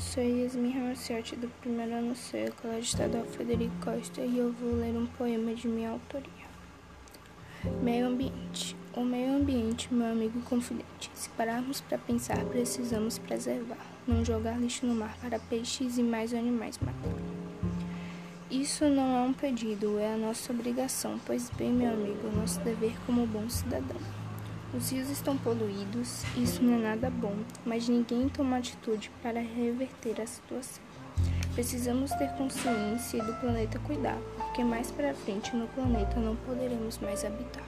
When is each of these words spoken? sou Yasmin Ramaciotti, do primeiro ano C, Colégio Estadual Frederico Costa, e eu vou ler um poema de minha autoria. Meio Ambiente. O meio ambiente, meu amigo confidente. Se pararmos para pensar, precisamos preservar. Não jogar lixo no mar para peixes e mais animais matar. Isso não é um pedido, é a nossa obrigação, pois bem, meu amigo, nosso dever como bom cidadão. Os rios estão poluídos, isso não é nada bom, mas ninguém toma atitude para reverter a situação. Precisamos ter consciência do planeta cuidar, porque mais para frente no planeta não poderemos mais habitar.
sou 0.00 0.22
Yasmin 0.22 0.70
Ramaciotti, 0.70 1.36
do 1.36 1.48
primeiro 1.60 1.92
ano 1.92 2.14
C, 2.14 2.52
Colégio 2.60 2.82
Estadual 2.82 3.24
Frederico 3.24 3.74
Costa, 3.82 4.20
e 4.20 4.38
eu 4.38 4.52
vou 4.52 4.74
ler 4.74 4.96
um 4.96 5.06
poema 5.06 5.54
de 5.54 5.68
minha 5.68 5.90
autoria. 5.90 6.46
Meio 7.82 8.06
Ambiente. 8.06 8.76
O 8.94 9.02
meio 9.02 9.36
ambiente, 9.36 9.92
meu 9.92 10.12
amigo 10.12 10.38
confidente. 10.42 11.10
Se 11.14 11.28
pararmos 11.30 11.80
para 11.80 11.96
pensar, 11.96 12.44
precisamos 12.44 13.16
preservar. 13.16 13.78
Não 14.06 14.22
jogar 14.22 14.60
lixo 14.60 14.84
no 14.84 14.94
mar 14.94 15.16
para 15.18 15.38
peixes 15.38 15.96
e 15.96 16.02
mais 16.02 16.34
animais 16.34 16.78
matar. 16.78 17.16
Isso 18.50 18.84
não 18.90 19.16
é 19.16 19.20
um 19.22 19.32
pedido, 19.32 19.98
é 19.98 20.12
a 20.12 20.18
nossa 20.18 20.52
obrigação, 20.52 21.18
pois 21.24 21.48
bem, 21.48 21.72
meu 21.72 21.90
amigo, 21.90 22.30
nosso 22.36 22.60
dever 22.60 22.94
como 23.06 23.26
bom 23.26 23.48
cidadão. 23.48 23.96
Os 24.74 24.90
rios 24.90 25.10
estão 25.10 25.36
poluídos, 25.36 26.24
isso 26.34 26.62
não 26.62 26.74
é 26.74 26.78
nada 26.78 27.10
bom, 27.10 27.36
mas 27.64 27.88
ninguém 27.88 28.26
toma 28.30 28.56
atitude 28.56 29.10
para 29.22 29.38
reverter 29.38 30.18
a 30.18 30.26
situação. 30.26 30.82
Precisamos 31.54 32.10
ter 32.12 32.30
consciência 32.38 33.22
do 33.22 33.34
planeta 33.34 33.78
cuidar, 33.80 34.16
porque 34.38 34.64
mais 34.64 34.90
para 34.90 35.12
frente 35.12 35.54
no 35.54 35.68
planeta 35.68 36.18
não 36.18 36.34
poderemos 36.36 36.96
mais 36.98 37.22
habitar. 37.22 37.64